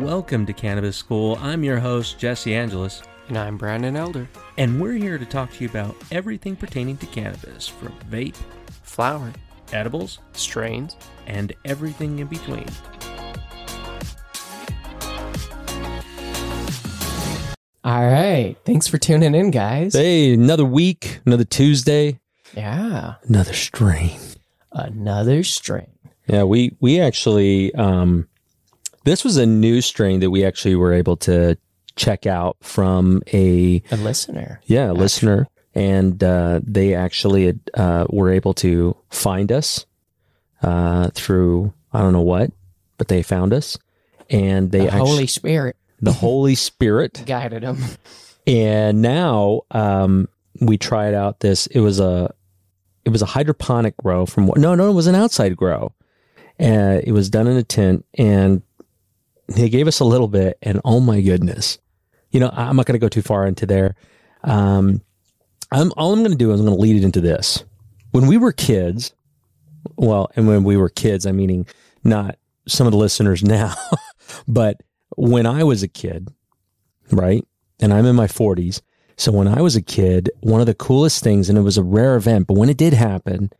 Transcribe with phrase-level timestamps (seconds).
[0.00, 1.36] Welcome to Cannabis School.
[1.40, 4.26] I'm your host, Jesse Angelus, And I'm Brandon Elder.
[4.56, 8.36] and we're here to talk to you about everything pertaining to cannabis from vape,
[8.82, 9.32] Flower,
[9.72, 10.96] edibles, strains.
[11.26, 12.66] and everything in between.
[17.84, 18.56] All right.
[18.64, 19.92] Thanks for tuning in, guys.
[19.94, 22.20] Hey, another week, another Tuesday,
[22.56, 23.14] Yeah.
[23.28, 24.18] another strain.
[24.72, 25.88] Another strain.
[26.26, 28.28] Yeah, we we actually um
[29.04, 31.56] this was a new strain that we actually were able to
[31.96, 34.60] check out from a A listener.
[34.66, 35.48] yeah, a listener.
[35.74, 39.86] and uh they actually uh were able to find us
[40.62, 42.52] uh through I don't know what,
[42.98, 43.76] but they found us.
[44.28, 45.76] And they The actually Holy Spirit.
[46.00, 47.78] The Holy Spirit guided them.
[48.46, 50.28] and now um
[50.60, 52.32] we tried out this it was a
[53.04, 55.92] it was a hydroponic grow from what no no it was an outside grow.
[56.58, 58.60] Uh, it was done in a tent and
[59.50, 61.78] they gave us a little bit and oh my goodness.
[62.30, 63.94] You know i'm not going to go too far into there.
[64.44, 65.02] Um
[65.72, 67.64] i'm all i'm going to do is i'm going to lead it into this.
[68.12, 69.14] When we were kids
[69.96, 71.66] well and when we were kids i'm meaning
[72.04, 72.36] not
[72.68, 73.74] some of the listeners now
[74.46, 74.76] but
[75.16, 76.28] when i was a kid
[77.10, 77.46] right
[77.80, 78.82] and i'm in my 40s
[79.16, 81.82] so when i was a kid one of the coolest things and it was a
[81.82, 83.50] rare event but when it did happen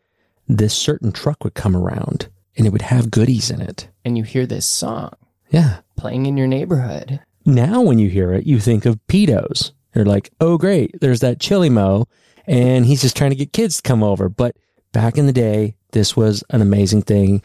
[0.56, 3.88] this certain truck would come around and it would have goodies in it.
[4.04, 5.12] And you hear this song
[5.50, 7.20] yeah playing in your neighborhood.
[7.44, 9.72] now when you hear it, you think of pedos.
[9.94, 12.06] You're like, oh great, there's that chili mo,
[12.46, 14.28] and he's just trying to get kids to come over.
[14.28, 14.56] But
[14.92, 17.42] back in the day, this was an amazing thing.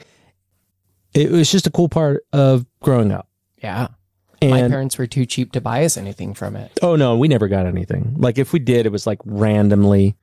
[1.14, 3.28] It was just a cool part of growing up.
[3.62, 3.88] Yeah.
[4.42, 6.72] My parents were too cheap to buy us anything from it.
[6.84, 8.14] oh no, we never got anything.
[8.18, 10.16] Like if we did, it was like randomly.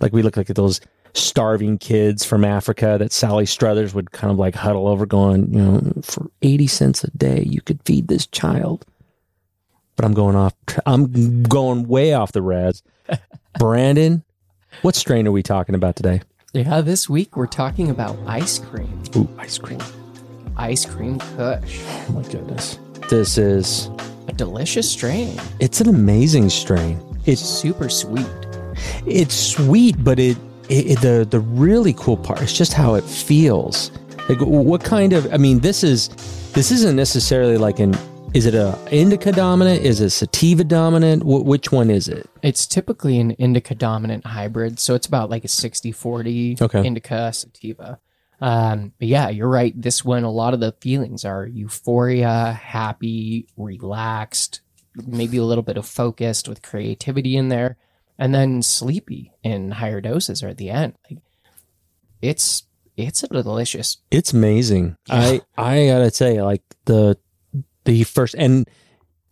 [0.00, 0.80] Like we looked like at those
[1.14, 5.60] starving kids from Africa that Sally Struthers would kind of like huddle over, going, you
[5.60, 8.84] know, for eighty cents a day, you could feed this child.
[9.96, 10.54] But I'm going off.
[10.86, 12.82] I'm going way off the res.
[13.58, 14.22] Brandon,
[14.82, 16.20] what strain are we talking about today?
[16.52, 16.80] Yeah.
[16.80, 19.02] This week we're talking about ice cream.
[19.16, 19.80] Ooh, ice cream.
[20.56, 21.80] Ice cream kush.
[22.08, 22.78] Oh my goodness.
[23.10, 23.90] This is.
[24.28, 25.38] A delicious strain.
[25.60, 27.00] It's an amazing strain.
[27.26, 28.26] It's Super sweet.
[29.06, 30.36] it's sweet, but it,
[30.68, 33.90] it, the the really cool part is just how it feels.
[34.28, 35.32] Like what kind of?
[35.32, 36.08] I mean, this is
[36.52, 37.96] this isn't necessarily like an.
[38.34, 39.82] Is it a indica dominant?
[39.82, 41.22] Is it sativa dominant?
[41.22, 42.28] Wh- which one is it?
[42.42, 46.86] It's typically an indica dominant hybrid, so it's about like a 60 40 Okay.
[46.86, 47.98] indica sativa.
[48.40, 49.72] Um, but yeah, you're right.
[49.80, 54.60] This one, a lot of the feelings are euphoria, happy, relaxed,
[55.06, 57.78] maybe a little bit of focused with creativity in there,
[58.18, 60.94] and then sleepy in higher doses or at the end.
[61.10, 61.20] Like,
[62.20, 62.64] it's
[62.96, 63.98] it's a delicious.
[64.10, 64.96] It's amazing.
[65.08, 67.16] I I gotta say, like the
[67.84, 68.68] the first and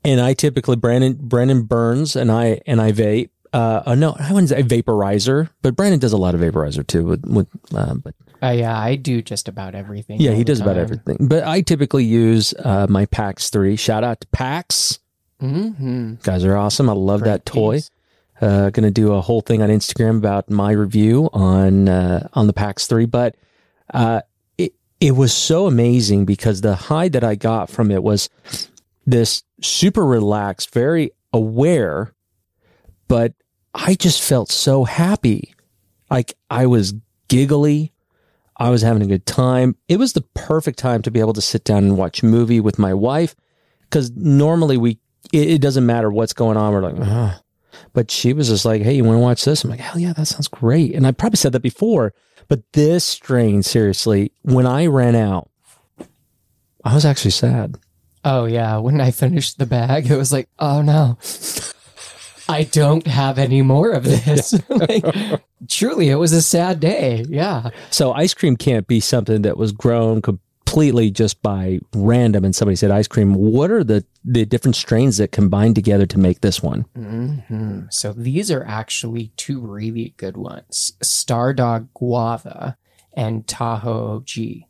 [0.05, 3.31] and I typically Brandon Brandon burns and I and I vape.
[3.53, 7.05] Uh, uh no, I wouldn't say vaporizer, but Brandon does a lot of vaporizer too.
[7.05, 10.21] With with, uh, but Uh, yeah, I do just about everything.
[10.21, 11.27] Yeah, he does about everything.
[11.29, 13.77] But I typically use uh, my PAX 3.
[13.77, 14.99] Shout out to PAX.
[15.43, 16.15] Mm-hmm.
[16.23, 16.89] Guys are awesome.
[16.91, 17.77] I love Great that toy.
[17.77, 17.91] piece.
[18.41, 22.47] Uh, going to do a whole thing on Instagram about my review on uh, on
[22.47, 23.07] the PAX 3.
[23.07, 23.37] But
[23.95, 24.21] uh,
[24.59, 28.29] it, it was so amazing because the high that I got from it was
[29.07, 32.13] this super relaxed, very aware,
[33.09, 33.33] but
[33.75, 35.55] I just felt so happy.
[36.11, 36.95] Like I was
[37.29, 37.93] giggly.
[38.59, 39.77] I was having a good time.
[39.87, 42.61] It was the perfect time to be able to sit down and watch a movie
[42.61, 43.35] with my wife
[43.83, 44.99] because normally we,
[45.33, 46.73] it, it doesn't matter what's going on.
[46.73, 46.97] We're like.
[47.93, 49.65] But she was just like, hey, you want to watch this?
[49.65, 50.95] I'm like, hell yeah, that sounds great.
[50.95, 52.15] And I probably said that before,
[52.49, 55.51] but this strain, seriously, when I ran out,
[56.85, 57.79] I was actually sad.
[58.25, 61.19] Oh yeah, when I finished the bag, it was like, oh no,
[62.49, 64.55] I don't have any more of this.
[64.69, 65.05] like,
[65.69, 67.25] truly, it was a sad day.
[67.29, 70.23] Yeah, So ice cream can't be something that was grown
[70.67, 73.35] completely just by random and somebody said ice cream.
[73.35, 76.83] What are the, the different strains that combine together to make this one?
[76.95, 82.77] hmm So these are actually two really good ones: Stardog Guava
[83.15, 84.65] and Tahoe OG.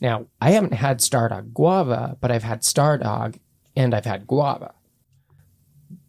[0.00, 3.38] Now, I haven't had Stardog Guava, but I've had Stardog
[3.76, 4.72] and I've had Guava.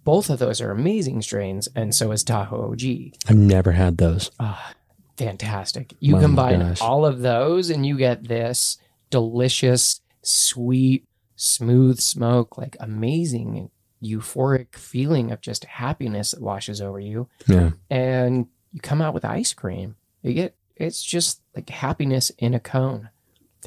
[0.04, 2.82] Both of those are amazing strains, and so is Tahoe OG.
[3.28, 4.32] I've never had those.
[4.40, 4.74] Ah,
[5.18, 5.94] fantastic.
[6.00, 8.80] You Oh combine all of those and you get this
[9.12, 11.06] delicious, sweet,
[11.36, 13.70] smooth smoke, like amazing,
[14.04, 17.28] euphoric feeling of just happiness that washes over you.
[17.48, 17.72] Yeah.
[17.90, 19.96] And you come out with ice cream.
[20.24, 23.10] You get it's just like happiness in a cone.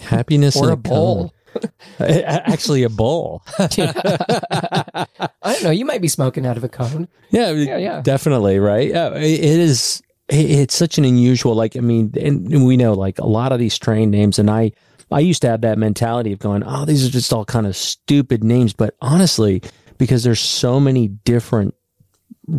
[0.00, 1.32] Happiness or in a bowl.
[1.99, 2.08] cone.
[2.08, 3.43] Actually, a bowl.
[3.58, 5.06] I
[5.43, 5.70] don't know.
[5.70, 7.08] You might be smoking out of a cone.
[7.31, 8.00] yeah, Yeah, yeah.
[8.02, 8.58] definitely.
[8.58, 8.88] Right.
[8.88, 10.02] Yeah, it it is.
[10.29, 11.55] It's such an unusual.
[11.55, 14.73] Like, I mean, and we know like a lot of these strain names, and I,
[15.14, 17.76] I used to have that mentality of going, oh, these are just all kind of
[17.76, 18.72] stupid names.
[18.72, 19.62] But honestly,
[19.96, 21.76] because there's so many different,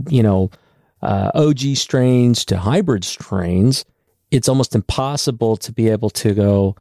[0.09, 0.51] you know,
[1.01, 3.83] uh, OG strains to hybrid strains,
[4.31, 6.77] it's almost impossible to be able to go,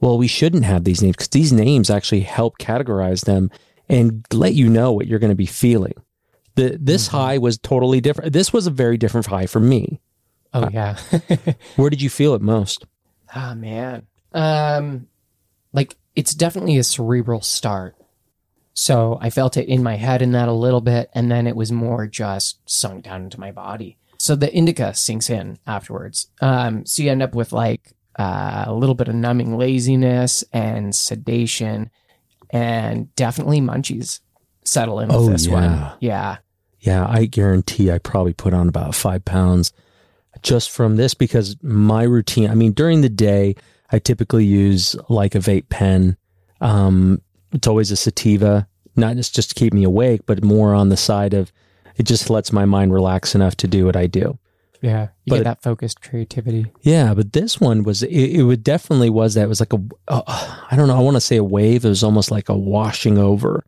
[0.00, 3.50] well, we shouldn't have these names because these names actually help categorize them
[3.90, 5.94] and let you know what you're going to be feeling.
[6.54, 8.32] The, this high was totally different.
[8.32, 10.00] This was a very different high for me.
[10.54, 10.96] Oh yeah.
[11.76, 12.86] Where did you feel it most?
[13.34, 14.06] Ah man.
[14.34, 15.06] Um
[15.72, 17.96] like it's definitely a cerebral start.
[18.74, 21.56] So I felt it in my head in that a little bit and then it
[21.56, 23.96] was more just sunk down into my body.
[24.18, 26.28] So the indica sinks in afterwards.
[26.40, 30.94] Um so you end up with like uh, a little bit of numbing laziness and
[30.94, 31.90] sedation
[32.50, 34.20] and definitely munchies
[34.64, 35.52] settle in with Oh, this yeah.
[35.52, 35.92] one.
[36.00, 36.36] Yeah.
[36.80, 39.72] Yeah, I guarantee I probably put on about five pounds
[40.42, 43.54] just from this because my routine, I mean, during the day,
[43.92, 46.16] I typically use like a vape pen.
[46.60, 47.20] Um,
[47.52, 48.66] it's always a sativa,
[48.96, 51.52] not just, just to keep me awake, but more on the side of
[51.96, 54.38] it just lets my mind relax enough to do what I do.
[54.80, 55.08] Yeah.
[55.26, 56.66] You But- get that focused creativity.
[56.80, 59.80] Yeah, but this one was it, it would definitely was that it was like a
[60.08, 60.22] uh,
[60.70, 63.16] I don't know I want to say a wave it was almost like a washing
[63.18, 63.64] over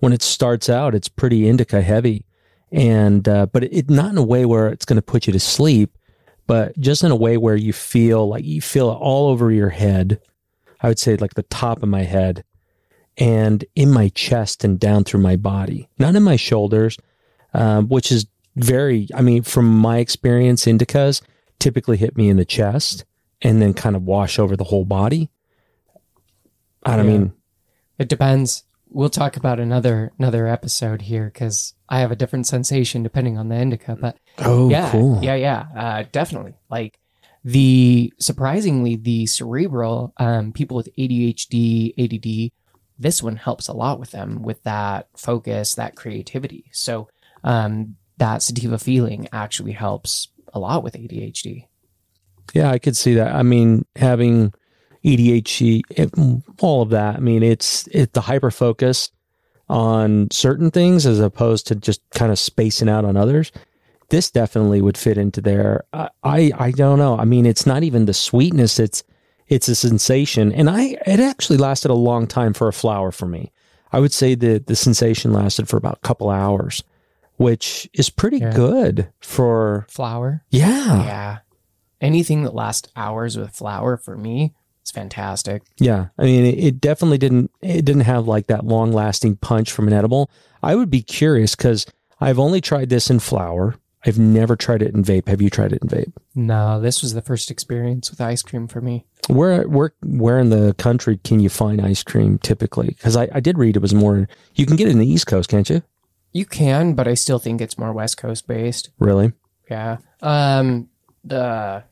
[0.00, 2.24] when it starts out it's pretty indica heavy
[2.72, 5.40] and uh, but it not in a way where it's going to put you to
[5.40, 5.96] sleep
[6.50, 9.68] but just in a way where you feel like you feel it all over your
[9.70, 10.20] head
[10.82, 12.44] I would say like the top of my head
[13.16, 16.96] and in my chest and down through my body not in my shoulders
[17.54, 18.26] um, which is
[18.56, 21.22] very I mean from my experience indicas
[21.58, 23.04] typically hit me in the chest
[23.42, 25.30] and then kind of wash over the whole body.
[26.84, 27.12] I don't Yeah.
[27.18, 27.32] mean,
[27.98, 28.64] It depends.
[28.88, 33.48] We'll talk about another another episode here because I have a different sensation depending on
[33.48, 33.96] the indica.
[34.00, 35.18] But oh, yeah, cool.
[35.22, 36.54] yeah, yeah, uh, definitely.
[36.70, 36.98] Like
[37.44, 42.52] the surprisingly, the cerebral um, people with ADHD, ADD,
[42.98, 46.66] this one helps a lot with them with that focus, that creativity.
[46.72, 47.08] So
[47.44, 51.66] um, that sativa feeling actually helps a lot with ADHD.
[52.52, 53.34] Yeah, I could see that.
[53.34, 54.52] I mean, having
[55.04, 56.10] EDHD, it,
[56.60, 57.16] all of that.
[57.16, 59.10] I mean, it's it the hyper focus
[59.68, 63.52] on certain things as opposed to just kind of spacing out on others.
[64.10, 65.84] This definitely would fit into there.
[65.92, 67.16] I, I I don't know.
[67.18, 68.78] I mean, it's not even the sweetness.
[68.78, 69.02] It's
[69.48, 73.26] it's a sensation, and I it actually lasted a long time for a flower for
[73.26, 73.52] me.
[73.92, 76.84] I would say that the sensation lasted for about a couple hours,
[77.36, 78.52] which is pretty Yeah.
[78.52, 81.02] good for Flower, yeah.
[81.04, 81.38] yeah.
[82.00, 84.54] Anything that lasts hours with flower for me
[84.84, 85.62] is fantastic.
[85.78, 87.50] Yeah, I mean, it, it definitely didn't.
[87.60, 90.30] It didn't have like that long lasting punch from an edible.
[90.62, 91.86] I would be curious because
[92.20, 93.74] I've only tried this in flower.
[94.04, 95.28] I've never tried it in vape.
[95.28, 96.12] Have you tried it in vape?
[96.34, 99.04] No, this was the first experience with ice cream for me.
[99.28, 102.88] Where where where in the country can you find ice cream typically?
[102.88, 104.26] Because I, I did read it was more.
[104.54, 105.82] You can get it in the East Coast, can't you?
[106.32, 108.90] You can, but I still think it's more West Coast based.
[108.98, 109.32] Really?
[109.70, 109.98] Yeah.
[110.22, 110.88] Um
[111.22, 111.84] the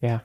[0.00, 0.20] yeah.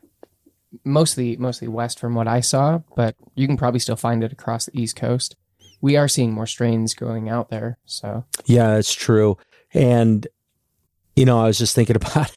[0.83, 4.65] Mostly mostly west from what I saw, but you can probably still find it across
[4.65, 5.35] the East Coast.
[5.81, 9.37] We are seeing more strains growing out there, so Yeah, it's true.
[9.73, 10.27] And
[11.15, 12.35] you know, I was just thinking about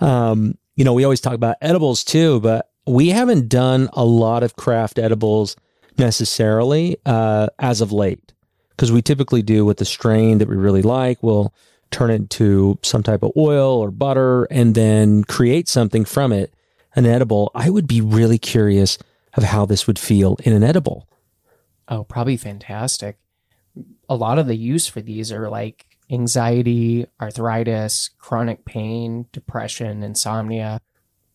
[0.00, 4.42] um, you know, we always talk about edibles too, but we haven't done a lot
[4.42, 5.56] of craft edibles
[5.98, 8.32] necessarily uh as of late.
[8.70, 11.52] Because we typically do with the strain that we really like, we'll
[11.90, 16.54] turn it into some type of oil or butter and then create something from it,
[16.94, 17.50] an edible.
[17.54, 18.98] I would be really curious
[19.34, 21.08] of how this would feel in an edible.
[21.88, 23.18] oh, probably fantastic.
[24.08, 30.80] A lot of the use for these are like anxiety, arthritis, chronic pain, depression, insomnia,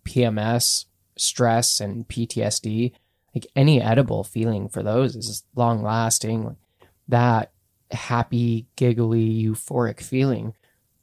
[0.06, 2.94] PMS, stress, and PTSD.
[3.36, 6.56] Like any edible feeling for those is long lasting.
[7.08, 7.52] That
[7.92, 10.54] happy, giggly, euphoric feeling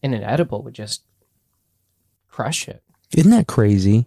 [0.03, 1.03] in an edible would just
[2.29, 2.83] crush it.
[3.17, 4.07] Isn't that crazy?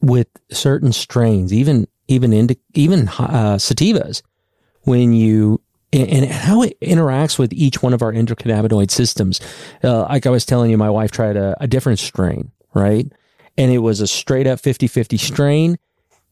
[0.00, 4.22] With certain strains, even even indi- even uh, sativas,
[4.82, 5.61] when you
[6.10, 9.40] and, how it interacts with each one of our endocannabinoid systems.
[9.82, 13.10] Uh, like I was telling you, my wife tried a, a different strain, right?
[13.58, 15.78] And it was a straight up 50-50 strain,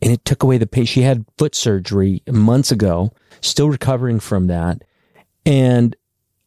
[0.00, 0.86] and it took away the pain.
[0.86, 4.82] She had foot surgery months ago, still recovering from that,
[5.44, 5.94] and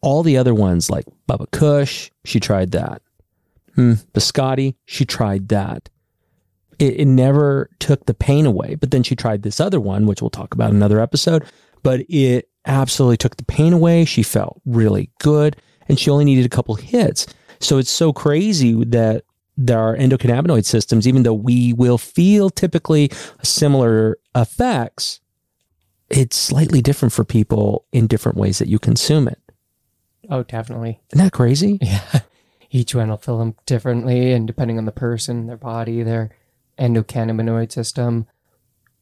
[0.00, 3.00] all the other ones like Bubba Kush, she tried that.
[3.74, 5.88] Hmm, Biscotti, she tried that.
[6.78, 8.74] it, it never took the pain away.
[8.74, 11.44] But then she tried this other one, which we'll talk about in another episode.
[11.82, 14.04] But it absolutely took the pain away.
[14.04, 15.56] She felt really good,
[15.88, 17.26] and she only needed a couple hits.
[17.60, 19.24] So it's so crazy that
[19.56, 23.10] there are endocannabinoid systems, even though we will feel typically
[23.42, 25.20] similar effects,
[26.10, 29.38] it's slightly different for people in different ways that you consume it.
[30.28, 31.00] Oh, definitely.
[31.12, 31.78] Isn't that crazy?
[31.80, 32.20] Yeah.
[32.70, 36.30] Each one will feel them differently, and depending on the person, their body, their
[36.78, 38.26] endocannabinoid system,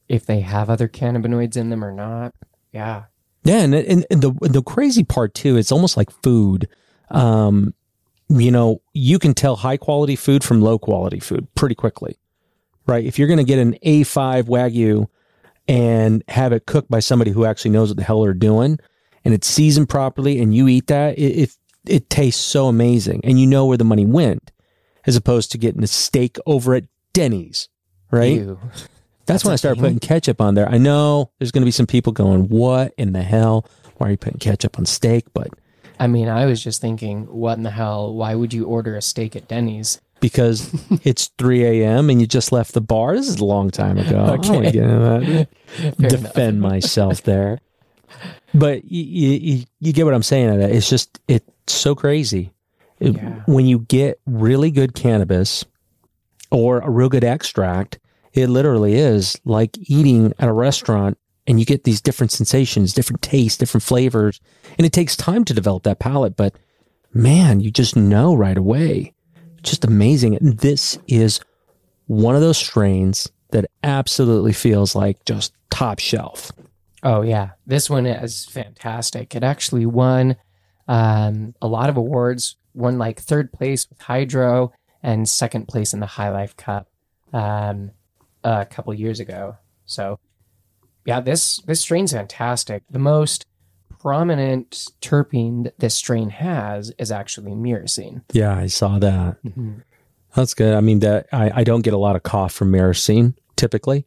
[0.07, 2.35] if they have other cannabinoids in them or not.
[2.71, 3.05] Yeah.
[3.43, 6.67] Yeah, and and, and the the crazy part too, it's almost like food.
[7.09, 7.73] Um,
[8.29, 12.17] you know, you can tell high quality food from low quality food pretty quickly,
[12.87, 13.03] right?
[13.03, 15.07] If you're going to get an A5 Wagyu
[15.67, 18.79] and have it cooked by somebody who actually knows what the hell they're doing,
[19.25, 23.39] and it's seasoned properly, and you eat that, it it, it tastes so amazing, and
[23.39, 24.51] you know where the money went,
[25.05, 27.67] as opposed to getting a steak over at Denny's,
[28.09, 28.37] right?
[28.37, 28.59] Ew.
[29.25, 30.67] That's, That's when I started putting ketchup on there.
[30.67, 33.65] I know there's going to be some people going, "What in the hell?
[33.97, 35.47] Why are you putting ketchup on steak?" But
[35.99, 38.13] I mean, I was just thinking, what in the hell?
[38.13, 40.01] Why would you order a steak at Denny's?
[40.19, 42.09] because it's 3 a.m.
[42.09, 43.13] and you just left the bar.
[43.13, 44.23] This is a long time ago.
[44.23, 45.47] I don't want to get into that.
[45.99, 47.59] Fair Defend myself there.
[48.53, 50.57] But you, you, you get what I'm saying.
[50.59, 52.53] That it's just it's so crazy
[52.99, 53.41] Yeah.
[53.47, 55.65] when you get really good cannabis
[56.51, 57.99] or a real good extract.
[58.33, 63.21] It literally is like eating at a restaurant, and you get these different sensations, different
[63.21, 64.39] tastes, different flavors,
[64.77, 66.35] and it takes time to develop that palate.
[66.35, 66.55] But
[67.13, 69.13] man, you just know right away
[69.63, 70.35] just amazing.
[70.35, 71.39] And this is
[72.05, 76.51] one of those strains that absolutely feels like just top shelf.
[77.01, 79.35] Oh yeah, this one is fantastic.
[79.35, 80.35] It actually won
[80.87, 82.57] um, a lot of awards.
[82.73, 84.71] Won like third place with Hydro
[85.01, 86.87] and second place in the High Life Cup
[87.31, 87.91] um,
[88.43, 89.57] a couple years ago.
[89.85, 90.19] So
[91.05, 92.83] yeah, this this strain's fantastic.
[92.89, 93.45] The most
[93.99, 98.21] prominent terpene that this strain has is actually myrcene.
[98.31, 99.37] Yeah, I saw that.
[100.35, 100.73] That's good.
[100.73, 104.05] I mean, that I, I don't get a lot of cough from myrcene typically.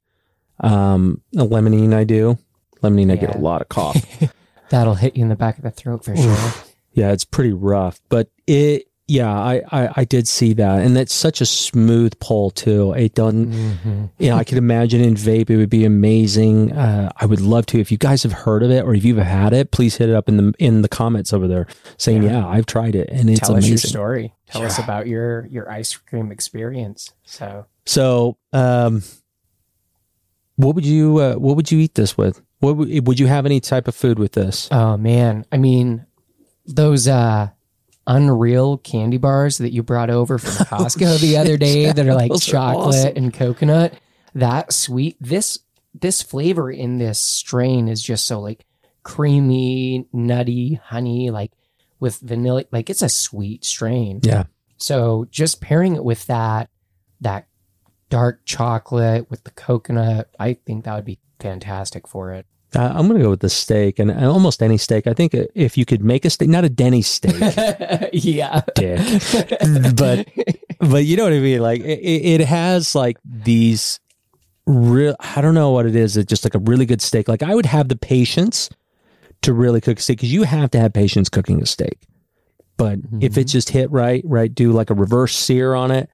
[0.61, 2.38] Um, limonene I do.
[2.83, 3.97] Limonene I get a lot of cough.
[4.71, 6.37] That'll hit you in the back of the throat for sure.
[6.93, 8.88] yeah, it's pretty rough, but it.
[9.08, 12.92] Yeah, I, I I did see that, and that's such a smooth pull too.
[12.94, 13.52] It doesn't.
[13.52, 14.10] Mhm.
[14.18, 16.72] you know, I could imagine in vape it would be amazing.
[16.72, 17.78] Uh, I would love to.
[17.78, 20.14] If you guys have heard of it or if you've had it, please hit it
[20.16, 22.30] up in the in the comments over there saying, Yeah.
[22.32, 24.34] "Yeah, I've tried it and it's Tell us your amazing." story.
[24.48, 27.12] Tell us about your your ice cream experience.
[27.25, 29.04] So So, um,
[30.56, 32.42] what would you uh, what would you eat this with?
[32.58, 34.68] What would, would you have any type of food with this?
[34.72, 36.06] Oh man, I mean
[36.66, 37.50] those uh
[38.06, 42.14] unreal candy bars that you brought over from oh, Costco the other day that are
[42.14, 43.12] like those are chocolate awesome.
[43.16, 43.94] and coconut.
[44.34, 45.58] That sweet this
[45.94, 48.64] this flavor in this strain is just so like
[49.02, 51.52] creamy, nutty, honey like
[51.98, 54.20] with vanilla like it's a sweet strain.
[54.22, 54.44] Yeah,
[54.76, 56.70] So just pairing it with that
[57.20, 57.48] that
[58.08, 62.46] dark chocolate with the coconut, I think that would be fantastic for it.
[62.76, 65.06] Uh, I'm gonna go with the steak and almost any steak.
[65.06, 67.35] I think if you could make a steak, not a Denny's steak,
[68.12, 68.61] yeah.
[68.75, 69.00] dick,
[69.97, 70.28] but
[70.78, 71.61] but you know what I mean.
[71.61, 73.99] Like it, it has like these
[74.66, 75.16] real.
[75.21, 76.16] I don't know what it is.
[76.16, 77.28] It's just like a really good steak.
[77.28, 78.68] Like I would have the patience
[79.42, 81.99] to really cook a steak because you have to have patience cooking a steak.
[82.76, 86.11] But if it's just hit right, right, do like a reverse sear on it.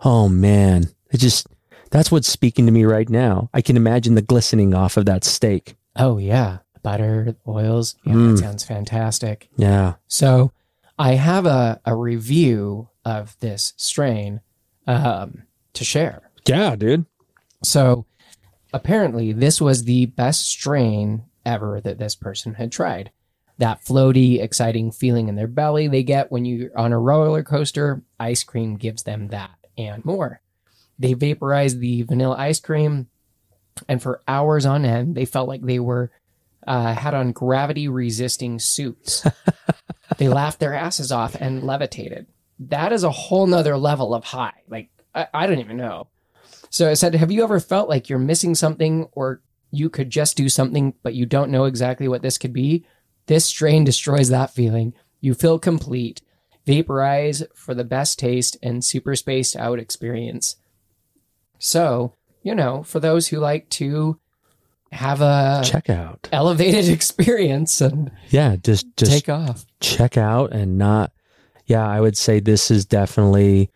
[0.00, 1.46] Oh man, it just
[1.90, 3.48] that's what's speaking to me right now.
[3.54, 5.74] I can imagine the glistening off of that steak.
[5.96, 7.96] Oh yeah, butter, oils.
[8.04, 8.30] Yeah, Mm.
[8.36, 9.48] that sounds fantastic.
[9.56, 9.94] Yeah.
[10.08, 10.52] So,
[10.98, 14.40] I have a, a review of this strain
[14.86, 15.42] um,
[15.74, 16.30] to share.
[16.46, 17.06] Yeah, dude.
[17.62, 18.06] So,
[18.72, 23.10] apparently, this was the best strain ever that this person had tried.
[23.58, 28.02] That floaty, exciting feeling in their belly they get when you're on a roller coaster,
[28.18, 30.40] ice cream gives them that and more.
[30.98, 33.08] They vaporize the vanilla ice cream,
[33.88, 36.10] and for hours on end, they felt like they were
[36.66, 39.26] uh, had on gravity resisting suits.
[40.18, 42.26] they laughed their asses off and levitated.
[42.58, 44.62] That is a whole nother level of high.
[44.68, 46.08] Like, I, I don't even know.
[46.70, 50.36] So I said, Have you ever felt like you're missing something or you could just
[50.36, 52.86] do something, but you don't know exactly what this could be?
[53.26, 54.94] This strain destroys that feeling.
[55.20, 56.22] You feel complete.
[56.66, 60.56] Vaporize for the best taste and super spaced out experience.
[61.58, 64.18] So, you know, for those who like to
[64.90, 66.28] have a Check out.
[66.32, 69.64] elevated experience and Yeah, just just take off.
[69.80, 71.12] check out and not
[71.64, 73.70] yeah i would say this is definitely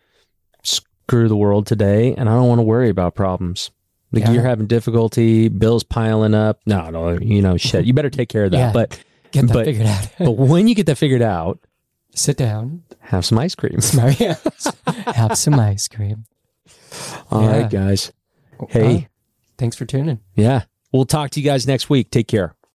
[0.63, 3.71] screw the world today, and I don't want to worry about problems.
[4.11, 4.31] Like Yeah.
[4.31, 6.59] you're having difficulty, bills piling up.
[6.65, 7.85] No, no, you know, shit.
[7.85, 8.57] You better take care of that.
[8.57, 8.71] Yeah.
[8.73, 8.99] But
[9.31, 10.09] Get that But- figured out.
[10.19, 11.59] but when you get that figured out,
[12.13, 12.83] Sit down.
[12.99, 13.79] have some ice cream.
[15.15, 16.25] Have some ice cream.
[17.31, 17.67] All right, Yeah.
[17.69, 18.11] guys.
[18.69, 19.07] Hey,
[19.57, 20.19] thanks for tuning.
[20.35, 20.63] yeah.
[20.93, 22.11] We'll talk to you guys next week.
[22.11, 22.55] Take care.